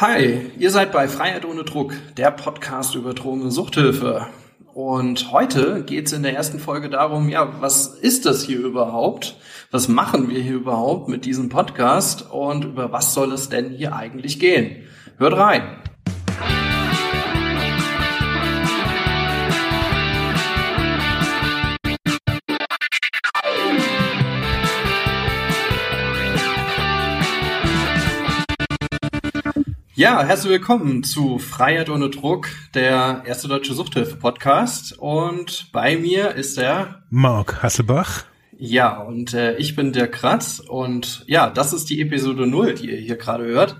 [0.00, 4.28] Hi, ihr seid bei Freiheit ohne Druck, der Podcast über Drogen und Suchthilfe.
[4.72, 9.36] Und heute geht es in der ersten Folge darum, ja, was ist das hier überhaupt?
[9.70, 12.30] Was machen wir hier überhaupt mit diesem Podcast?
[12.30, 14.84] Und über was soll es denn hier eigentlich gehen?
[15.18, 15.89] Hört rein!
[30.00, 34.98] Ja, herzlich willkommen zu Freiheit ohne Druck, der erste deutsche Suchthilfe-Podcast.
[34.98, 38.24] Und bei mir ist der Mark Hasselbach.
[38.56, 40.58] Ja, und äh, ich bin der Kratz.
[40.58, 43.76] Und ja, das ist die Episode 0, die ihr hier gerade hört.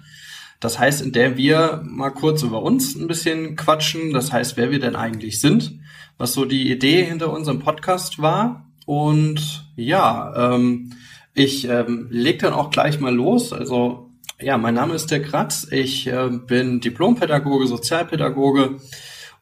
[0.60, 4.12] Das heißt, in der wir mal kurz über uns ein bisschen quatschen.
[4.12, 5.80] Das heißt, wer wir denn eigentlich sind,
[6.18, 8.66] was so die Idee hinter unserem Podcast war.
[8.84, 10.92] Und ja, ähm,
[11.32, 13.54] ich ähm, leg dann auch gleich mal los.
[13.54, 14.09] Also
[14.42, 15.66] ja, mein Name ist der Kratz.
[15.70, 18.76] Ich äh, bin Diplompädagoge, Sozialpädagoge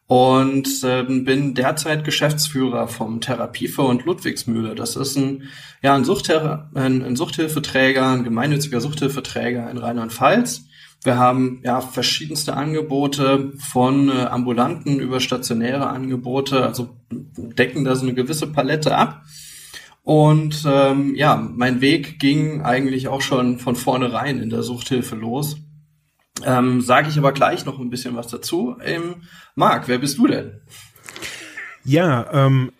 [0.07, 4.75] und äh, bin derzeit Geschäftsführer vom Therapiefonds Ludwigsmühle.
[4.75, 5.43] Das ist ein,
[5.81, 10.65] ja, ein, Suchtthera ein, ein Suchthilfeträger, ein gemeinnütziger Suchthilfeträger in Rheinland-Pfalz.
[11.03, 18.03] Wir haben ja verschiedenste Angebote von äh, ambulanten über stationäre Angebote, also decken da so
[18.03, 19.23] eine gewisse Palette ab.
[20.09, 25.57] Und ähm, ja, mein Weg ging eigentlich auch schon von vornherein in der Suchthilfe los.
[26.43, 28.75] Ähm, Sage ich aber gleich noch ein bisschen was dazu.
[28.83, 29.17] Ähm,
[29.53, 30.61] Marc, wer bist du denn?
[31.83, 32.71] Ja, ähm,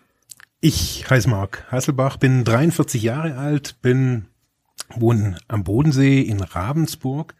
[0.60, 4.26] ich heiße Marc Hasselbach, bin 43 Jahre alt, bin
[4.96, 7.36] wohne am Bodensee in Ravensburg.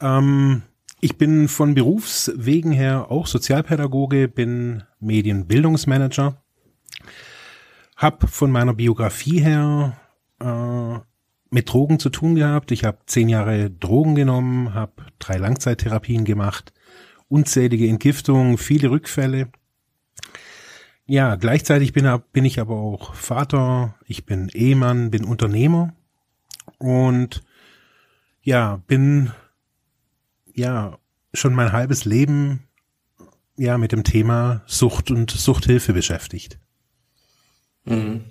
[0.00, 0.62] Ähm,
[1.00, 6.40] ich bin von Berufswegen her auch Sozialpädagoge, bin Medienbildungsmanager
[8.00, 9.94] hab von meiner Biografie her
[10.40, 10.98] äh,
[11.50, 12.70] mit Drogen zu tun gehabt.
[12.70, 16.72] Ich habe zehn Jahre Drogen genommen, habe drei Langzeittherapien gemacht,
[17.28, 19.52] unzählige Entgiftungen, viele Rückfälle.
[21.04, 25.92] Ja, gleichzeitig bin, bin ich aber auch Vater, ich bin Ehemann, bin Unternehmer
[26.78, 27.44] und
[28.40, 29.30] ja, bin
[30.54, 30.96] ja
[31.34, 32.66] schon mein halbes Leben
[33.58, 36.58] ja mit dem Thema Sucht und Suchthilfe beschäftigt.
[37.84, 38.24] Mhm.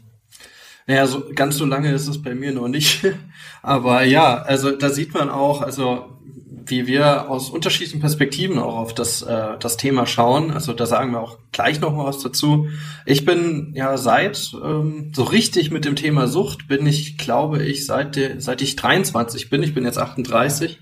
[0.88, 3.06] Naja, so, ganz so lange ist es bei mir noch nicht.
[3.62, 6.20] Aber ja, also da sieht man auch, also
[6.70, 10.52] wie wir aus unterschiedlichen Perspektiven auch auf das, äh, das Thema schauen.
[10.52, 12.68] Also da sagen wir auch gleich noch mal was dazu.
[13.06, 17.86] Ich bin ja seit ähm, so richtig mit dem Thema Sucht bin ich, glaube ich,
[17.86, 20.80] seit, de, seit ich 23 bin, ich bin jetzt 38,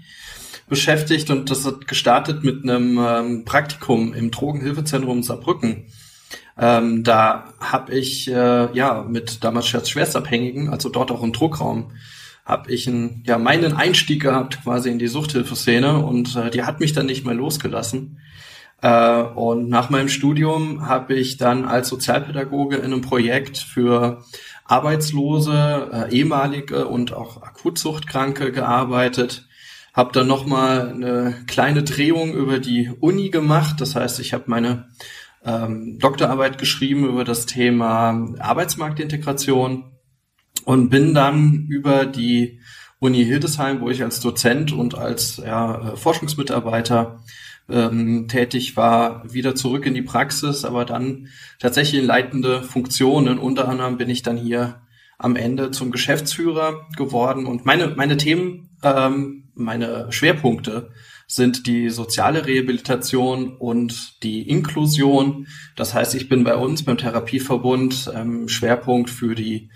[0.70, 5.86] beschäftigt und das hat gestartet mit einem ähm, Praktikum im Drogenhilfezentrum Saarbrücken.
[6.60, 11.92] Ähm, da habe ich äh, ja mit damals Schwerstabhängigen, also dort auch im Druckraum,
[12.46, 16.80] habe ich einen, ja meinen Einstieg gehabt quasi in die Suchthilfeszene und äh, die hat
[16.80, 18.20] mich dann nicht mehr losgelassen.
[18.82, 24.24] Äh, und nach meinem Studium habe ich dann als Sozialpädagoge in einem Projekt für
[24.66, 29.48] Arbeitslose, äh, ehemalige und auch Akutsuchtkranke gearbeitet.
[29.94, 33.82] Habe dann nochmal eine kleine Drehung über die Uni gemacht.
[33.82, 34.90] Das heißt, ich habe meine
[35.48, 39.86] ähm, Doktorarbeit geschrieben über das Thema Arbeitsmarktintegration
[40.66, 42.60] und bin dann über die
[43.00, 47.24] Uni Hildesheim, wo ich als Dozent und als ja, äh, Forschungsmitarbeiter
[47.70, 51.28] ähm, tätig war, wieder zurück in die Praxis, aber dann
[51.60, 53.40] tatsächlich in leitende Funktionen.
[53.40, 54.82] Unter anderem bin ich dann hier
[55.18, 60.92] am Ende zum Geschäftsführer geworden und meine, meine Themen, ähm, meine Schwerpunkte
[61.28, 65.48] sind die soziale Rehabilitation und die Inklusion.
[65.76, 69.70] Das heißt, ich bin bei uns beim Therapieverbund ähm, Schwerpunkt für die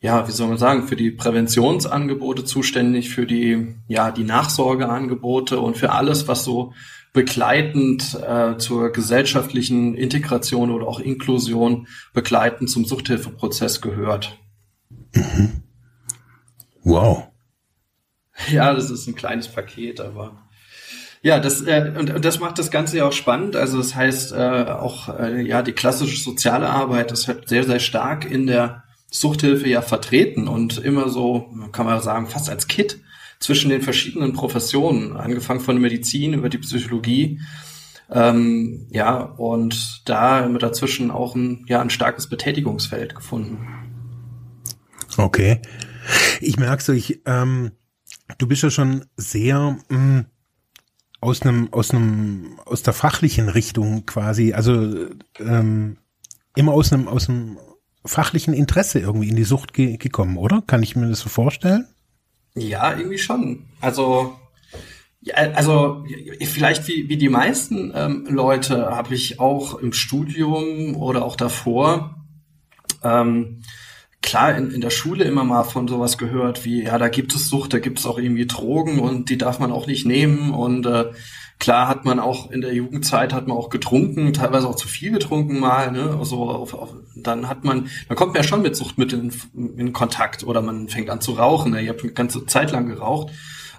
[0.00, 5.76] ja, wie soll man sagen, für die Präventionsangebote zuständig, für die, ja, die Nachsorgeangebote und
[5.76, 6.72] für alles, was so
[7.12, 14.38] begleitend äh, zur gesellschaftlichen Integration oder auch Inklusion begleitend zum Suchthilfeprozess gehört.
[15.14, 15.62] Mhm.
[16.84, 17.28] Wow.
[18.52, 20.47] Ja, das ist ein kleines Paket, aber
[21.22, 23.56] ja, das äh, und, und das macht das Ganze ja auch spannend.
[23.56, 27.80] Also das heißt äh, auch äh, ja die klassische soziale Arbeit ist halt sehr sehr
[27.80, 33.00] stark in der Suchthilfe ja vertreten und immer so kann man sagen fast als Kit
[33.40, 37.40] zwischen den verschiedenen Professionen, angefangen von der Medizin über die Psychologie.
[38.10, 43.68] Ähm, ja, und da wir dazwischen auch ein, ja, ein starkes Betätigungsfeld gefunden.
[45.16, 45.60] Okay.
[46.40, 47.72] Ich merke so, ich, ähm,
[48.38, 50.26] du bist ja schon sehr mh, mm,
[51.20, 55.06] aus einem, aus einem, aus der fachlichen Richtung quasi, also
[55.38, 55.98] ähm,
[56.54, 57.58] immer aus einem, aus einem
[58.04, 60.62] fachlichen Interesse irgendwie in die Sucht ge gekommen, oder?
[60.66, 61.86] Kann ich mir das so vorstellen?
[62.54, 63.66] Ja, irgendwie schon.
[63.80, 64.38] Also
[65.20, 66.04] Ja, also
[66.40, 72.24] vielleicht wie, wie die meisten ähm, Leute habe ich auch im Studium oder auch davor
[73.02, 73.62] ähm,
[74.28, 77.48] klar in, in der Schule immer mal von sowas gehört wie, ja, da gibt es
[77.48, 80.84] Sucht, da gibt es auch irgendwie Drogen und die darf man auch nicht nehmen und
[80.84, 81.06] äh,
[81.58, 85.12] klar hat man auch in der Jugendzeit hat man auch getrunken, teilweise auch zu viel
[85.12, 86.14] getrunken mal, ne?
[86.20, 89.92] Also auf, auf, dann hat man, dann kommt man ja schon mit Suchtmitteln in, in
[89.94, 91.72] Kontakt oder man fängt an zu rauchen.
[91.72, 91.80] Ne?
[91.80, 93.32] Ich habe eine ganze Zeit lang geraucht.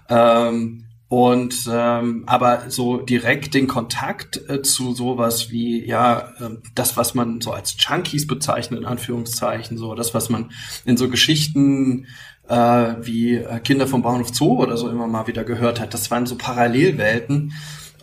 [0.10, 6.98] Ähm, und ähm, aber so direkt den Kontakt äh, zu sowas wie ja äh, das,
[6.98, 10.52] was man so als Junkies bezeichnet in Anführungszeichen, so das, was man
[10.86, 12.06] in so Geschichten
[12.48, 16.12] äh, wie äh, Kinder vom Bauernhof Zoo oder so immer mal wieder gehört hat, das
[16.12, 17.54] waren so Parallelwelten.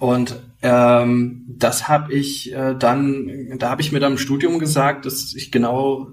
[0.00, 5.06] Und ähm, das habe ich äh, dann, da habe ich mir dann im Studium gesagt,
[5.06, 6.08] dass ich genau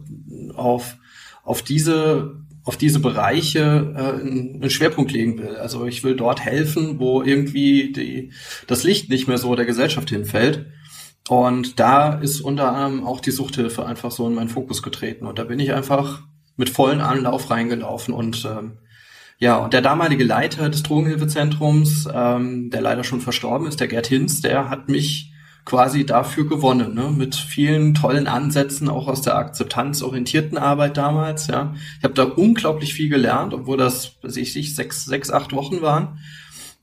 [0.56, 0.98] auf
[1.44, 5.58] auf diese auf diese Bereiche äh, einen Schwerpunkt legen will.
[5.58, 8.32] Also ich will dort helfen, wo irgendwie die,
[8.68, 10.68] das Licht nicht mehr so der Gesellschaft hinfällt.
[11.28, 15.26] Und da ist unter anderem auch die Suchthilfe einfach so in meinen Fokus getreten.
[15.26, 16.24] Und da bin ich einfach
[16.56, 18.14] mit vollen Anlauf reingelaufen.
[18.14, 18.78] Und ähm,
[19.40, 24.08] ja, und der damalige Leiter des Drogenhilfezentrums, ähm, der leider schon verstorben ist, der Gerd
[24.08, 25.33] Hinz, der hat mich
[25.66, 27.10] quasi dafür gewonnen, ne?
[27.16, 31.48] mit vielen tollen Ansätzen, auch aus der akzeptanzorientierten Arbeit damals.
[31.48, 35.54] Ja, Ich habe da unglaublich viel gelernt, obwohl das, weiß ich nicht, sechs, sechs, acht
[35.54, 36.20] Wochen waren.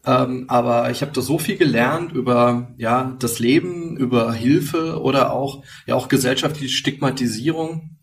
[0.06, 5.32] Ähm, aber ich habe da so viel gelernt über ja das Leben, über Hilfe oder
[5.32, 7.98] auch ja auch gesellschaftliche Stigmatisierung.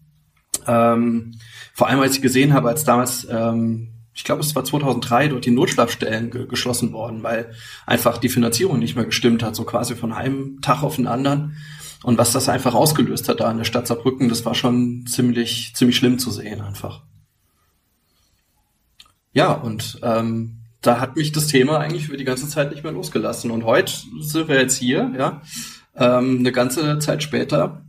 [0.68, 1.39] Ähm,
[1.74, 5.46] vor allem als ich gesehen habe, als damals ähm, ich glaube, es war 2003 dort
[5.46, 7.54] die Notschlafstellen ge geschlossen worden, weil
[7.86, 11.56] einfach die Finanzierung nicht mehr gestimmt hat, so quasi von einem Tag auf den anderen.
[12.02, 15.74] Und was das einfach ausgelöst hat da in der Stadt Saarbrücken, das war schon ziemlich,
[15.75, 17.04] ziemlich schlimm zu sehen einfach.
[19.34, 22.94] Ja, und ähm, da hat mich das Thema eigentlich für die ganze Zeit nicht mehr
[22.94, 23.52] losgelassen.
[23.52, 25.44] Und heute sind wir jetzt hier, ja,
[25.96, 27.86] ähm, eine ganze Zeit später.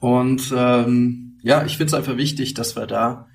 [0.00, 3.28] Und ähm, ja, ich finde es einfach wichtig, dass wir da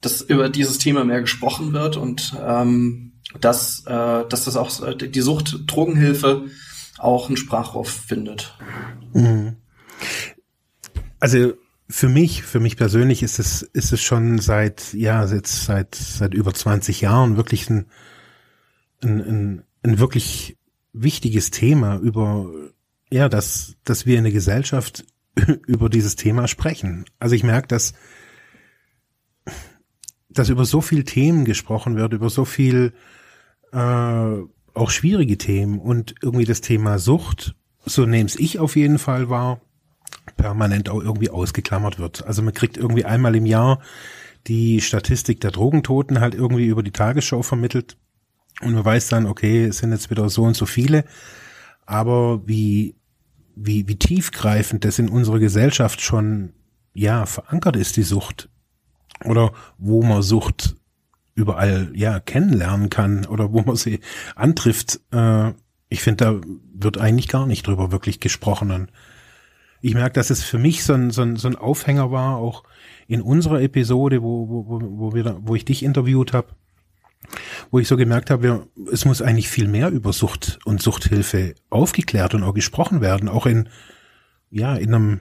[0.00, 4.96] dass über dieses Thema mehr gesprochen wird und ähm, dass, äh, dass das auch äh,
[4.96, 6.46] die Sucht Drogenhilfe
[6.98, 8.56] auch einen Sprachrohr findet.
[9.12, 9.56] Mhm.
[11.20, 11.54] Also
[11.88, 16.34] für mich, für mich persönlich ist es, ist es schon seit, ja, jetzt seit, seit
[16.34, 17.86] über 20 Jahren wirklich ein,
[19.02, 20.58] ein, ein, ein wirklich
[20.92, 22.50] wichtiges Thema über,
[23.10, 25.04] ja, dass, dass wir in der Gesellschaft
[25.66, 27.04] über dieses Thema sprechen.
[27.18, 27.94] Also ich merke, dass
[30.38, 32.92] dass über so viel Themen gesprochen wird, über so viel
[33.72, 33.78] äh,
[34.74, 37.54] auch schwierige Themen und irgendwie das Thema Sucht,
[37.84, 39.60] so nehme ich auf jeden Fall wahr,
[40.36, 42.24] permanent auch irgendwie ausgeklammert wird.
[42.26, 43.80] Also man kriegt irgendwie einmal im Jahr
[44.46, 47.96] die Statistik der Drogentoten halt irgendwie über die Tagesschau vermittelt
[48.60, 51.04] und man weiß dann, okay, es sind jetzt wieder so und so viele,
[51.86, 52.94] aber wie
[53.56, 56.52] wie wie tiefgreifend das in unserer Gesellschaft schon
[56.94, 58.48] ja verankert ist die Sucht
[59.24, 60.76] oder wo man Sucht
[61.34, 64.00] überall ja kennenlernen kann oder wo man sie
[64.34, 65.00] antrifft.
[65.12, 65.52] Äh,
[65.88, 66.40] ich finde, da
[66.74, 68.70] wird eigentlich gar nicht drüber wirklich gesprochen.
[68.70, 68.90] Und
[69.80, 72.64] ich merke, dass es für mich so ein, so ein, so ein Aufhänger war, auch
[73.06, 76.48] in unserer Episode, wo, wo, wo, wir da, wo ich dich interviewt habe,
[77.70, 82.34] wo ich so gemerkt habe, es muss eigentlich viel mehr über Sucht und Suchthilfe aufgeklärt
[82.34, 83.68] und auch gesprochen werden, auch in,
[84.50, 85.20] ja, in einem,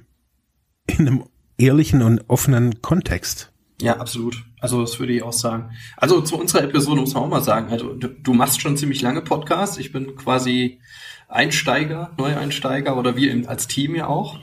[0.87, 1.23] in einem
[1.57, 3.51] ehrlichen und offenen Kontext.
[3.79, 4.43] Ja, absolut.
[4.59, 5.71] Also das würde ich auch sagen.
[5.97, 9.01] Also zu unserer Episode muss man auch mal sagen, also du, du machst schon ziemlich
[9.01, 9.77] lange Podcasts.
[9.77, 10.79] Ich bin quasi
[11.27, 14.39] Einsteiger, Neueinsteiger oder wir eben als Team ja auch.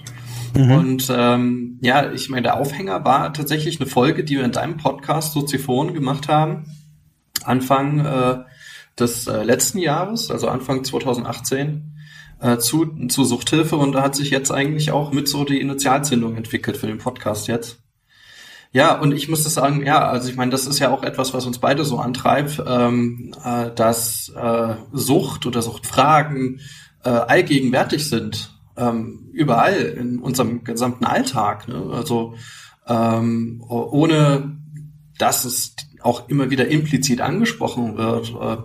[0.54, 0.70] Mhm.
[0.70, 4.76] Und ähm, ja, ich meine, der Aufhänger war tatsächlich eine Folge, die wir in deinem
[4.76, 6.66] Podcast Soziphon gemacht haben.
[7.42, 8.38] Anfang äh,
[8.98, 11.96] des äh, letzten Jahres, also Anfang 2018,
[12.40, 13.76] äh, zu, zu Suchthilfe.
[13.76, 17.48] Und da hat sich jetzt eigentlich auch mit so die Initialzündung entwickelt für den Podcast
[17.48, 17.83] jetzt.
[18.74, 21.32] Ja, und ich muss das sagen, ja, also ich meine, das ist ja auch etwas,
[21.32, 26.60] was uns beide so antreibt, ähm, äh, dass äh, Sucht oder Suchtfragen
[27.04, 31.68] äh, allgegenwärtig sind, ähm, überall in unserem gesamten Alltag.
[31.68, 31.88] Ne?
[31.92, 32.34] Also
[32.88, 34.58] ähm, ohne
[35.18, 38.30] dass es auch immer wieder implizit angesprochen wird.
[38.30, 38.56] Äh,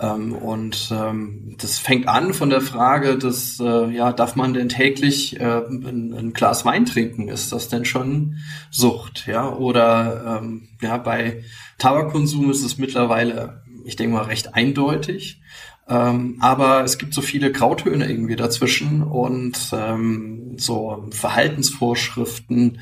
[0.00, 4.68] ähm, und ähm, das fängt an von der Frage, dass, äh, ja, darf man denn
[4.68, 7.28] täglich äh, ein, ein, Glas Wein trinken?
[7.28, 8.38] Ist das denn schon
[8.70, 9.26] Sucht?
[9.26, 11.44] Ja, oder ähm, ja, bei
[11.78, 15.40] Tabakkonsum ist es mittlerweile, ich denke mal, recht eindeutig.
[15.86, 22.78] Ähm, aber es gibt so viele Grautöne irgendwie dazwischen und ähm, so Verhaltensvorschriften,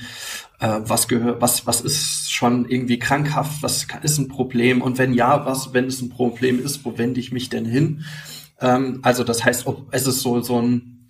[0.61, 5.15] äh, was gehört, was, was ist schon irgendwie krankhaft, was ist ein Problem und wenn
[5.15, 8.05] ja, was, wenn es ein Problem ist, wo wende ich mich denn hin?
[8.61, 11.02] Ähm, also das heißt, ob es ist so, so ein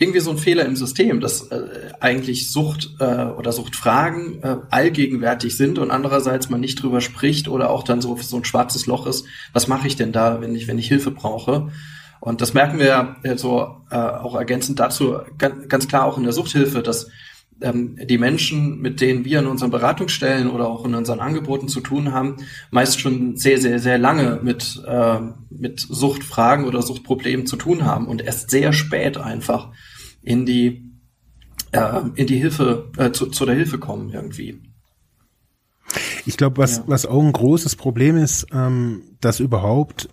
[0.00, 1.60] irgendwie so ein Fehler im System, dass äh,
[2.00, 7.68] eigentlich Sucht äh, oder Suchtfragen äh, allgegenwärtig sind und andererseits man nicht drüber spricht oder
[7.68, 9.26] auch dann so so ein schwarzes Loch ist.
[9.52, 11.70] Was mache ich denn da, wenn ich wenn ich Hilfe brauche?
[12.18, 16.24] Und das merken wir äh, so äh, auch ergänzend dazu ganz, ganz klar auch in
[16.24, 17.08] der Suchthilfe, dass
[17.60, 21.82] ähm, die Menschen, mit denen wir in unseren Beratungsstellen oder auch in unseren Angeboten zu
[21.82, 22.36] tun haben,
[22.70, 25.18] meist schon sehr, sehr, sehr lange mit, äh,
[25.50, 29.68] mit Suchtfragen oder Suchtproblemen zu tun haben und erst sehr spät einfach
[30.22, 30.90] in die,
[31.72, 34.60] äh, in die Hilfe, äh, zu, zu der Hilfe kommen irgendwie.
[36.26, 36.84] Ich glaube, was, ja.
[36.86, 40.08] was auch ein großes Problem ist, ähm, dass überhaupt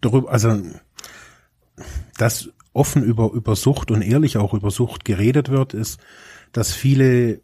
[0.00, 0.60] darüber, also
[2.16, 6.00] dass offen über, über Sucht und ehrlich auch über Sucht geredet wird, ist,
[6.52, 7.40] dass viele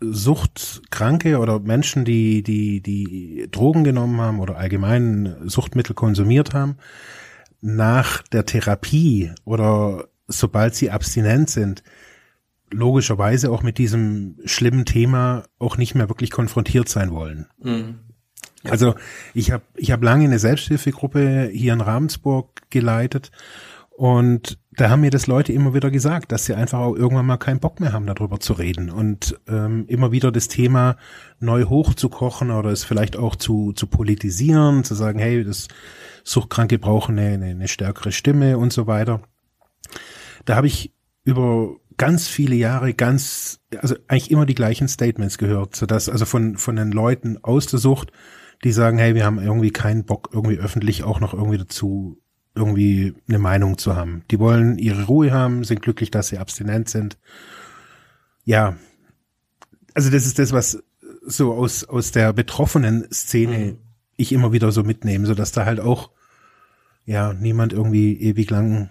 [0.00, 6.76] Suchtkranke oder Menschen, die, die, die Drogen genommen haben oder allgemein Suchtmittel konsumiert haben,
[7.60, 11.82] nach der Therapie oder sobald sie abstinent sind,
[12.70, 17.46] logischerweise auch mit diesem schlimmen Thema auch nicht mehr wirklich konfrontiert sein wollen.
[17.62, 18.00] Mhm.
[18.64, 18.72] Ja.
[18.72, 18.94] Also
[19.34, 23.30] ich habe ich hab lange eine Selbsthilfegruppe hier in Ravensburg geleitet
[23.96, 27.36] und da haben mir das Leute immer wieder gesagt, dass sie einfach auch irgendwann mal
[27.36, 30.96] keinen Bock mehr haben, darüber zu reden und ähm, immer wieder das Thema
[31.38, 35.68] neu hochzukochen oder es vielleicht auch zu, zu politisieren, zu sagen, hey, das
[36.24, 39.20] Suchtkranke brauchen eine, eine, eine stärkere Stimme und so weiter.
[40.44, 40.92] Da habe ich
[41.24, 46.24] über ganz viele Jahre ganz, also eigentlich immer die gleichen Statements gehört, so dass also
[46.24, 48.12] von von den Leuten aus der Sucht,
[48.64, 52.20] die sagen, hey, wir haben irgendwie keinen Bock, irgendwie öffentlich auch noch irgendwie dazu
[52.54, 54.22] irgendwie eine Meinung zu haben.
[54.30, 57.18] Die wollen ihre Ruhe haben, sind glücklich, dass sie abstinent sind.
[58.44, 58.76] Ja,
[59.94, 60.82] also das ist das, was
[61.26, 63.78] so aus, aus der betroffenen Szene mhm.
[64.16, 66.10] ich immer wieder so mitnehme, so dass da halt auch,
[67.06, 68.90] ja, niemand irgendwie ewig lang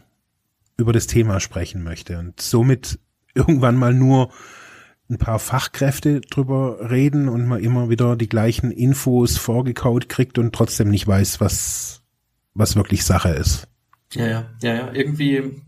[0.78, 3.00] über das Thema sprechen möchte und somit
[3.36, 4.30] irgendwann mal nur
[5.10, 10.54] ein paar Fachkräfte drüber reden und man immer wieder die gleichen Infos vorgekaut kriegt und
[10.54, 12.02] trotzdem nicht weiß, was,
[12.54, 13.68] was wirklich Sache ist.
[14.14, 15.64] Ja, ja, ja, ja, irgendwie,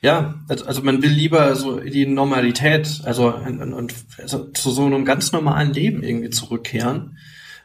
[0.00, 4.86] ja, also, also man will lieber so die Normalität, also und, und also zu so
[4.86, 7.18] einem ganz normalen Leben irgendwie zurückkehren.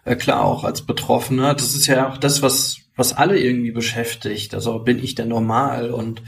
[0.03, 4.53] Äh, klar, auch als Betroffener, das ist ja auch das, was was alle irgendwie beschäftigt.
[4.53, 6.21] Also bin ich denn normal und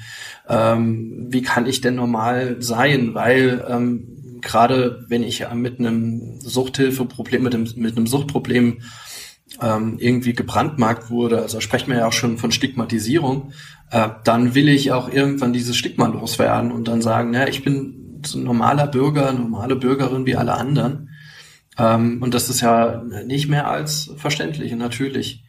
[0.47, 3.13] ähm, wie kann ich denn normal sein?
[3.13, 8.81] Weil ähm, gerade wenn ich mit einem Suchthilfeproblem, mit einem, mit einem Suchtproblem
[9.61, 13.51] ähm, irgendwie gebrandmarkt wurde, also sprechen wir ja auch schon von Stigmatisierung,
[13.91, 18.21] äh, dann will ich auch irgendwann dieses Stigma loswerden und dann sagen, ja, ich bin
[18.25, 21.09] so ein normaler Bürger, normale Bürgerin wie alle anderen.
[21.77, 25.43] Ähm, und das ist ja nicht mehr als verständlich und natürlich.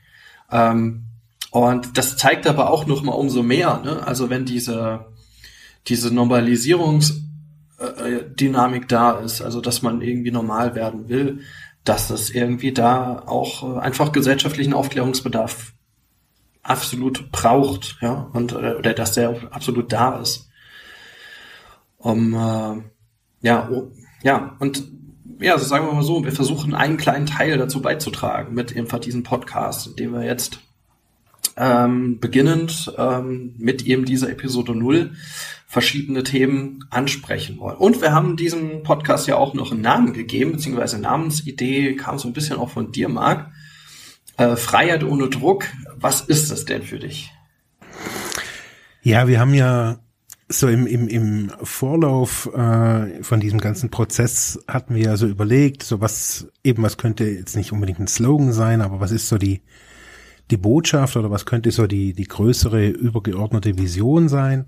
[0.51, 1.10] Ähm,
[1.51, 4.07] und das zeigt aber auch noch mal umso mehr, ne?
[4.07, 5.07] also wenn diese,
[5.89, 11.41] diese Normalisierungsdynamik da ist, also dass man irgendwie normal werden will,
[11.85, 15.73] dass es irgendwie da auch äh, einfach gesellschaftlichen Aufklärungsbedarf
[16.63, 20.49] absolut braucht, ja, und äh, oder dass der absolut da ist.
[21.97, 22.83] Um äh,
[23.43, 23.91] ja, oh,
[24.23, 24.85] ja, und
[25.41, 28.99] ja, also sagen wir mal so, wir versuchen einen kleinen Teil dazu beizutragen mit einfach
[28.99, 30.61] diesem Podcast, den wir jetzt
[31.61, 35.13] ähm, beginnend ähm, mit eben dieser Episode 0
[35.67, 37.77] verschiedene Themen ansprechen wollen.
[37.77, 42.29] Und wir haben diesem Podcast ja auch noch einen Namen gegeben, beziehungsweise Namensidee kam so
[42.29, 43.53] ein bisschen auch von dir, Marc.
[44.39, 47.31] Äh, Freiheit ohne Druck, was ist das denn für dich?
[49.03, 49.99] Ja, wir haben ja
[50.49, 55.83] so im, im, im Vorlauf äh, von diesem ganzen Prozess hatten wir ja so überlegt,
[55.83, 59.39] so was eben, was könnte jetzt nicht unbedingt ein Slogan sein, aber was ist so
[59.39, 59.61] die,
[60.51, 64.67] die Botschaft oder was könnte so die, die größere übergeordnete Vision sein?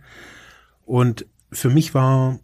[0.84, 2.38] Und für mich war,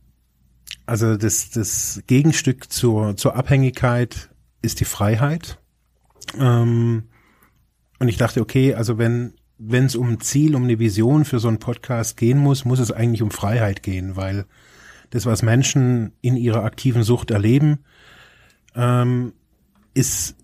[0.87, 4.31] also das, das Gegenstück zur, zur Abhängigkeit
[4.63, 5.59] ist die Freiheit.
[6.39, 7.05] Ähm,
[7.99, 11.39] und ich dachte, okay, also wenn, wenn es um ein Ziel, um eine Vision für
[11.39, 14.47] so einen Podcast gehen muss, muss es eigentlich um Freiheit gehen, weil
[15.11, 17.81] das, was Menschen in ihrer aktiven Sucht erleben,
[18.75, 19.33] ähm,
[19.95, 20.37] ist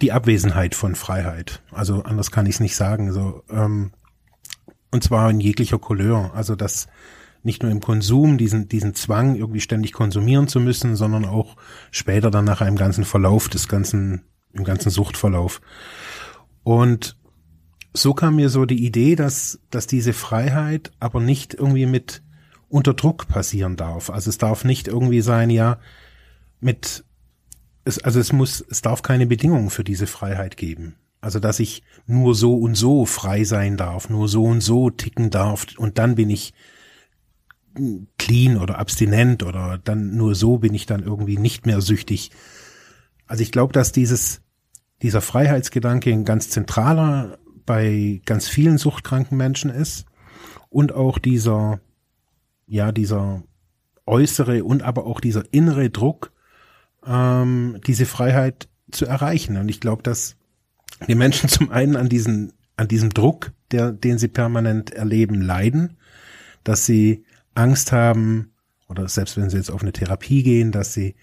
[0.00, 1.62] die Abwesenheit von Freiheit.
[1.72, 3.12] Also anders kann ich es nicht sagen.
[3.12, 3.92] So, ähm,
[4.90, 6.32] und zwar in jeglicher Couleur.
[6.34, 6.86] Also dass
[7.42, 11.56] nicht nur im Konsum diesen diesen Zwang irgendwie ständig konsumieren zu müssen, sondern auch
[11.90, 15.60] später dann nach einem ganzen Verlauf des ganzen im ganzen Suchtverlauf.
[16.62, 17.16] Und
[17.92, 22.22] so kam mir so die Idee, dass, dass diese Freiheit aber nicht irgendwie mit
[22.68, 24.10] unter Druck passieren darf.
[24.10, 25.78] Also es darf nicht irgendwie sein, ja,
[26.60, 27.04] mit,
[27.84, 30.96] es, also es muss, es darf keine Bedingungen für diese Freiheit geben.
[31.20, 35.30] Also dass ich nur so und so frei sein darf, nur so und so ticken
[35.30, 36.52] darf und dann bin ich
[38.18, 42.30] clean oder abstinent oder dann nur so bin ich dann irgendwie nicht mehr süchtig.
[43.26, 44.42] Also ich glaube, dass dieses,
[45.02, 50.04] dieser Freiheitsgedanke ein ganz zentraler bei ganz vielen suchtkranken Menschen ist
[50.68, 51.80] und auch dieser,
[52.66, 53.42] ja, dieser
[54.06, 56.33] äußere und aber auch dieser innere Druck,
[57.06, 59.56] ähm, diese Freiheit zu erreichen.
[59.56, 60.36] Und ich glaube, dass
[61.08, 65.96] die Menschen zum einen an diesen, an diesem Druck, der, den sie permanent erleben, leiden,
[66.62, 68.52] dass sie Angst haben,
[68.88, 71.14] oder selbst wenn sie jetzt auf eine Therapie gehen, dass sie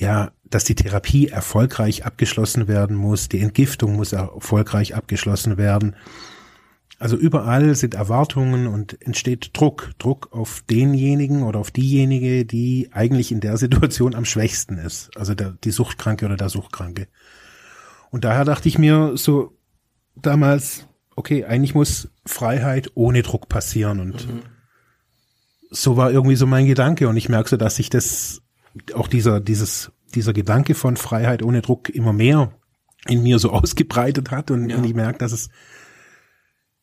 [0.00, 5.94] ja, dass die Therapie erfolgreich abgeschlossen werden muss, die Entgiftung muss erfolgreich abgeschlossen werden.
[7.00, 13.32] Also überall sind Erwartungen und entsteht Druck, Druck auf denjenigen oder auf diejenige, die eigentlich
[13.32, 17.08] in der Situation am schwächsten ist, also der, die Suchtkranke oder der Suchtkranke.
[18.10, 19.56] Und daher dachte ich mir so
[20.14, 24.42] damals, okay, eigentlich muss Freiheit ohne Druck passieren und mhm.
[25.70, 28.42] so war irgendwie so mein Gedanke und ich merke so, dass sich das
[28.92, 32.52] auch dieser, dieses, dieser Gedanke von Freiheit ohne Druck immer mehr
[33.06, 34.76] in mir so ausgebreitet hat und, ja.
[34.76, 35.48] und ich merke, dass es,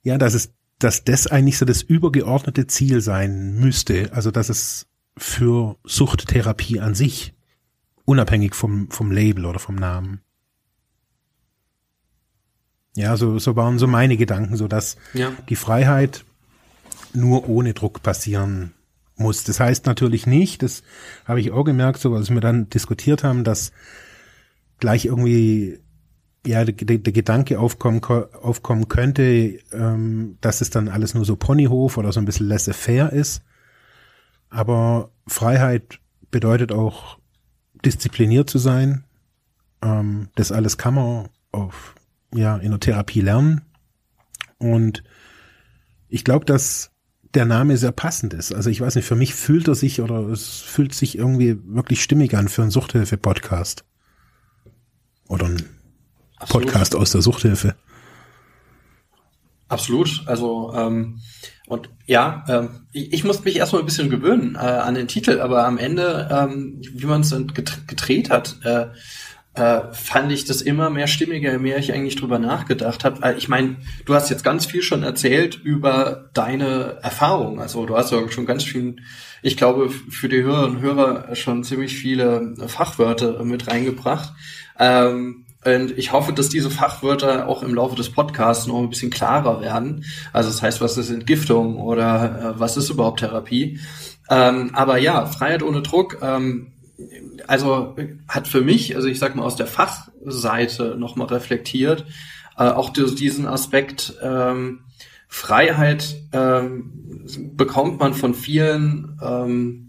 [0.07, 4.13] ja, dass es, dass das eigentlich so das übergeordnete Ziel sein müsste.
[4.13, 4.87] Also, dass es
[5.17, 7.33] für Suchttherapie an sich,
[8.05, 10.21] unabhängig vom, vom Label oder vom Namen.
[12.95, 15.33] Ja, so, so waren so meine Gedanken, so dass ja.
[15.49, 16.23] die Freiheit
[17.13, 18.73] nur ohne Druck passieren
[19.17, 19.43] muss.
[19.43, 20.83] Das heißt natürlich nicht, das
[21.25, 23.73] habe ich auch gemerkt, so als wir dann diskutiert haben, dass
[24.79, 25.81] gleich irgendwie
[26.47, 31.97] ja der, der, Gedanke aufkommen, aufkommen könnte, ähm, dass es dann alles nur so Ponyhof
[31.97, 33.43] oder so ein bisschen laissez-faire ist.
[34.49, 35.99] Aber Freiheit
[36.31, 37.19] bedeutet auch
[37.85, 39.03] diszipliniert zu sein.
[39.81, 41.95] Ähm, das alles kann man auf,
[42.33, 43.61] ja, in der Therapie lernen.
[44.57, 45.03] Und
[46.07, 46.91] ich glaube, dass
[47.33, 48.53] der Name sehr passend ist.
[48.53, 52.01] Also ich weiß nicht, für mich fühlt er sich oder es fühlt sich irgendwie wirklich
[52.01, 53.83] stimmig an für einen Suchthilfe-Podcast.
[55.27, 55.76] Oder ein
[56.39, 56.67] Absolut.
[56.67, 57.75] Podcast aus der Suchthilfe.
[59.67, 60.23] Absolut.
[60.25, 61.19] Also ähm,
[61.67, 65.41] und ja, ähm, ich, ich musste mich erstmal ein bisschen gewöhnen äh, an den Titel,
[65.41, 67.35] aber am Ende, ähm, wie man es
[67.85, 68.87] gedreht hat, äh,
[69.57, 73.35] äh, fand ich das immer mehr stimmiger, je mehr ich eigentlich drüber nachgedacht habe.
[73.37, 77.59] Ich meine, du hast jetzt ganz viel schon erzählt über deine Erfahrung.
[77.59, 78.97] Also du hast ja schon ganz viel,
[79.41, 84.31] ich glaube, für die Hörerinnen und Hörer schon ziemlich viele Fachwörter mit reingebracht.
[84.79, 89.09] Ähm, und ich hoffe, dass diese Fachwörter auch im Laufe des Podcasts noch ein bisschen
[89.09, 90.05] klarer werden.
[90.31, 93.79] Also das heißt, was ist Entgiftung oder äh, was ist überhaupt Therapie?
[94.29, 96.19] Ähm, aber ja, Freiheit ohne Druck.
[96.21, 96.73] Ähm,
[97.47, 97.95] also
[98.27, 102.05] hat für mich, also ich sag mal aus der Fachseite nochmal reflektiert,
[102.57, 104.79] äh, auch diesen Aspekt ähm,
[105.27, 107.25] Freiheit ähm,
[107.55, 109.86] bekommt man von vielen ähm,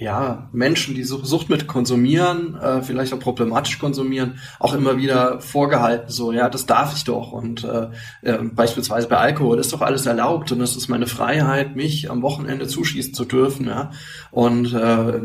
[0.00, 6.32] ja, Menschen, die Suchtmittel konsumieren, äh, vielleicht auch problematisch konsumieren, auch immer wieder vorgehalten, so,
[6.32, 7.32] ja, das darf ich doch.
[7.32, 7.88] Und äh,
[8.22, 12.22] äh, beispielsweise bei Alkohol ist doch alles erlaubt und es ist meine Freiheit, mich am
[12.22, 13.66] Wochenende zuschießen zu dürfen.
[13.66, 13.90] Ja?
[14.30, 15.20] Und äh,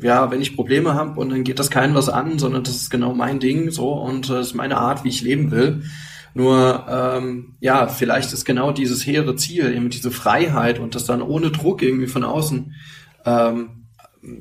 [0.00, 2.90] ja, wenn ich Probleme habe und dann geht das keinem was an, sondern das ist
[2.90, 5.82] genau mein Ding so und äh, ist meine Art, wie ich leben will.
[6.34, 11.20] Nur ähm, ja, vielleicht ist genau dieses hehre Ziel, eben diese Freiheit und das dann
[11.20, 12.74] ohne Druck irgendwie von außen
[13.24, 13.83] ähm,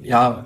[0.02, 0.46] ja,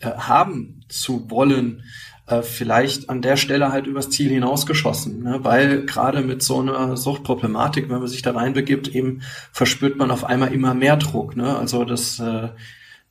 [0.00, 1.82] äh, haben zu wollen,
[2.26, 5.40] äh, vielleicht an der Stelle halt übers Ziel hinausgeschossen, ne?
[5.42, 9.20] weil gerade mit so einer Suchtproblematik, wenn man sich da reinbegibt, eben
[9.52, 11.36] verspürt man auf einmal immer mehr Druck.
[11.36, 11.56] Ne?
[11.56, 12.48] Also das äh,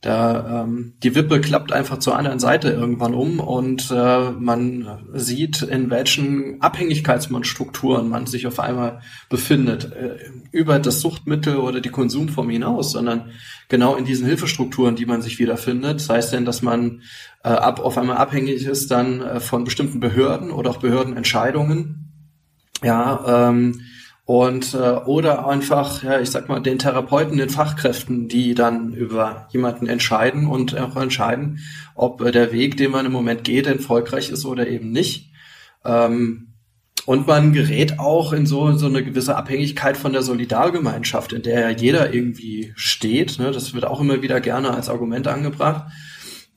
[0.04, 5.62] da, ähm, die Wippe klappt einfach zur anderen Seite irgendwann um und äh, man sieht,
[5.62, 9.92] in welchen Abhängigkeitsstrukturen man sich auf einmal befindet.
[9.92, 10.18] Äh,
[10.52, 13.30] über das Suchtmittel oder die Konsumform hinaus, sondern
[13.70, 16.00] genau in diesen Hilfestrukturen, die man sich wiederfindet.
[16.00, 17.00] Das heißt denn, dass man
[17.42, 22.12] äh, ab, auf einmal abhängig ist dann äh, von bestimmten Behörden oder auch Behördenentscheidungen.
[22.82, 23.80] Ja, ähm,
[24.26, 29.48] und äh, oder einfach, ja, ich sag mal, den Therapeuten, den Fachkräften, die dann über
[29.50, 31.60] jemanden entscheiden und auch entscheiden,
[31.94, 35.30] ob äh, der Weg, den man im Moment geht, erfolgreich ist oder eben nicht.
[35.84, 36.54] Ähm,
[37.04, 41.60] und man gerät auch in so, so eine gewisse Abhängigkeit von der Solidargemeinschaft, in der
[41.60, 43.38] ja jeder irgendwie steht.
[43.38, 43.50] Ne?
[43.50, 45.92] Das wird auch immer wieder gerne als Argument angebracht.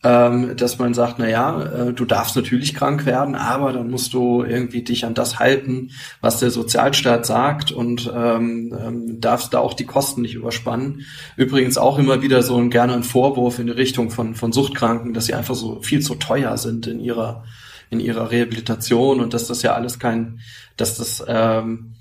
[0.03, 4.13] Ähm, dass man sagt, na ja, äh, du darfst natürlich krank werden, aber dann musst
[4.13, 9.59] du irgendwie dich an das halten, was der Sozialstaat sagt und ähm, ähm, darfst da
[9.59, 11.05] auch die Kosten nicht überspannen.
[11.35, 15.13] Übrigens auch immer wieder so ein gerne ein Vorwurf in die Richtung von von Suchtkranken,
[15.13, 17.43] dass sie einfach so viel zu teuer sind in ihrer
[17.89, 20.39] in ihrer Rehabilitation und dass das ja alles kein,
[20.75, 21.96] dass das ähm, äh,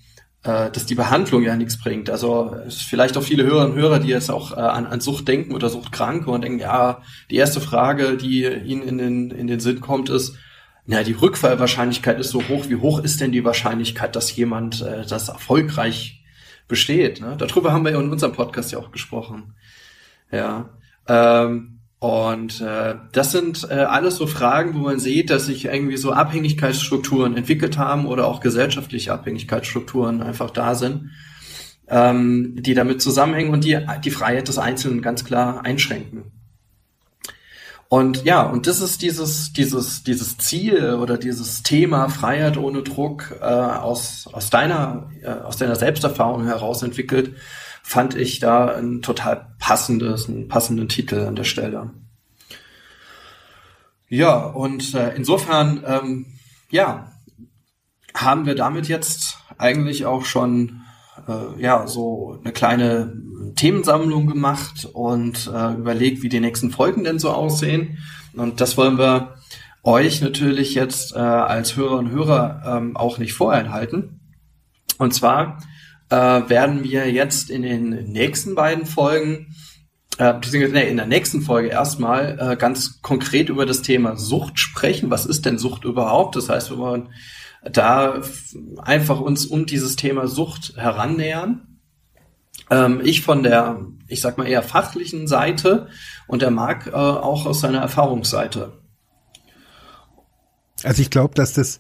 [0.47, 2.11] dass die Behandlung ja nichts bringt.
[2.11, 5.55] Also vielleicht auch viele Hörerinnen und Hörer, die jetzt auch äh, an, an Sucht denken
[5.55, 9.81] oder Suchtkranke und denken, ja, die erste Frage, die ihnen in den, in den Sinn
[9.81, 10.37] kommt, ist,
[10.87, 12.69] na, die Rückfallwahrscheinlichkeit ist so hoch.
[12.69, 16.23] Wie hoch ist denn die Wahrscheinlichkeit, dass jemand äh, das erfolgreich
[16.69, 17.21] besteht?
[17.21, 17.35] Ne?
[17.37, 19.55] Darüber haben wir ja in unserem Podcast ja auch gesprochen.
[20.31, 20.71] Ja.
[21.09, 25.97] Ähm, und äh, das sind äh, alles so Fragen, wo man sieht, dass sich irgendwie
[25.97, 31.11] so Abhängigkeitsstrukturen entwickelt haben oder auch gesellschaftliche Abhängigkeitsstrukturen einfach da sind,
[31.89, 36.33] ähm, die damit zusammenhängen und die die Freiheit des Einzelnen ganz klar einschränken.
[37.89, 43.37] Und ja, und das ist dieses, dieses, dieses Ziel oder dieses Thema Freiheit ohne Druck
[43.41, 47.37] äh, aus, aus, deiner, äh, aus deiner Selbsterfahrung heraus entwickelt,
[47.87, 51.93] fand ich da ein total passendes, einen passenden Titel an der Stelle.
[54.09, 56.27] Ja, und äh, insofern, ähm,
[56.69, 57.13] ja,
[58.13, 60.83] haben wir damit jetzt eigentlich auch schon
[61.29, 63.13] äh, ja so eine kleine
[63.55, 67.99] Themensammlung gemacht und äh, überlegt, wie die nächsten Folgen denn so aussehen.
[68.35, 69.37] Und das wollen wir
[69.85, 74.19] euch natürlich jetzt äh, als Hörer und Hörer ähm, auch nicht vorenthalten.
[74.99, 75.59] Und zwar
[76.11, 79.55] äh, werden wir jetzt in den nächsten beiden Folgen,
[80.19, 85.11] äh, beziehungsweise in der nächsten Folge erstmal äh, ganz konkret über das Thema Sucht sprechen.
[85.11, 86.37] Was ist denn Sucht überhaupt?
[86.37, 87.09] Das heißt, wir wollen
[87.71, 88.21] da
[88.79, 91.79] einfach uns um dieses Thema Sucht herannähern.
[92.71, 95.89] Ähm, ich von der, ich sag mal eher fachlichen Seite
[96.27, 98.73] und der Marc äh, auch aus seiner Erfahrungsseite.
[100.83, 101.79] Also ich glaube, dass das,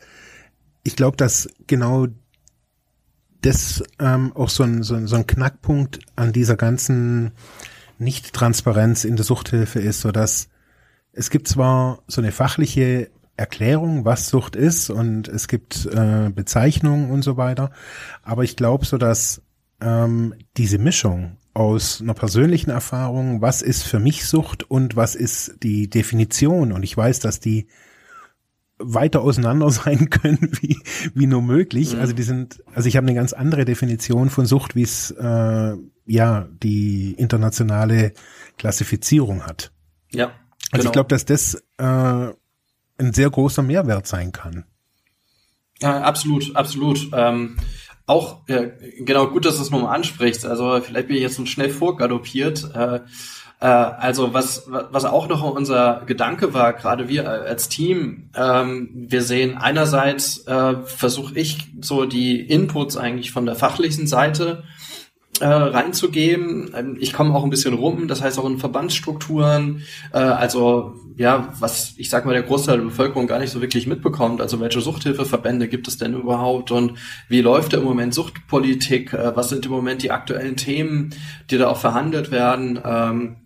[0.82, 2.06] ich glaube, dass genau
[3.46, 7.32] das ähm, auch so ein, so, ein, so ein Knackpunkt an dieser ganzen
[7.98, 10.48] Nicht-Transparenz in der Suchthilfe ist, so dass
[11.12, 17.10] es gibt zwar so eine fachliche Erklärung, was Sucht ist und es gibt äh, Bezeichnungen
[17.10, 17.70] und so weiter,
[18.22, 19.42] aber ich glaube so, dass
[19.80, 25.62] ähm, diese Mischung aus einer persönlichen Erfahrung, was ist für mich Sucht und was ist
[25.62, 26.72] die Definition?
[26.72, 27.68] Und ich weiß, dass die
[28.78, 30.78] weiter auseinander sein können, wie,
[31.14, 31.94] wie nur möglich.
[31.94, 32.00] Mhm.
[32.00, 35.76] Also die sind, also ich habe eine ganz andere Definition von Sucht, wie es äh,
[36.06, 38.12] ja die internationale
[38.58, 39.72] Klassifizierung hat.
[40.12, 40.32] Ja.
[40.72, 40.84] Also genau.
[40.84, 42.32] ich glaube, dass das äh,
[42.98, 44.64] ein sehr großer Mehrwert sein kann.
[45.80, 47.10] Ja, absolut, absolut.
[47.12, 47.56] Ähm,
[48.06, 50.46] auch äh, genau gut, dass du es nochmal ansprichst.
[50.46, 52.70] Also vielleicht bin ich jetzt so schnell vorgaloppiert.
[52.74, 53.00] Äh,
[53.60, 59.22] äh, also was, was auch noch unser Gedanke war, gerade wir als Team, ähm, wir
[59.22, 64.64] sehen einerseits, äh, versuche ich so die Inputs eigentlich von der fachlichen Seite
[65.40, 66.70] äh, reinzugeben.
[66.76, 71.54] Ähm, ich komme auch ein bisschen rum, das heißt auch in Verbandsstrukturen, äh, also ja,
[71.58, 74.42] was ich sag mal der Großteil der Bevölkerung gar nicht so wirklich mitbekommt.
[74.42, 79.14] Also welche Suchthilfeverbände gibt es denn überhaupt und wie läuft da im Moment Suchtpolitik?
[79.14, 81.14] Äh, was sind im Moment die aktuellen Themen,
[81.50, 82.78] die da auch verhandelt werden?
[82.84, 83.36] Ähm,